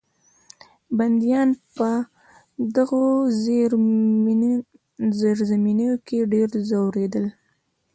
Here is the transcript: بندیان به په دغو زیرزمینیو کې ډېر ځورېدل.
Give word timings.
بندیان 0.97 1.49
به 1.53 1.61
په 1.75 1.89
دغو 2.75 3.03
زیرزمینیو 5.19 5.93
کې 6.07 6.19
ډېر 6.31 6.49
ځورېدل. 6.69 7.25